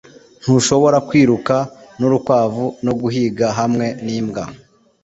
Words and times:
ntushobora 0.41 0.97
kwiruka 1.07 1.55
nurukwavu 1.99 2.65
no 2.85 2.93
guhiga 3.01 3.47
hamwe 3.59 3.85
nimbwa 4.05 4.43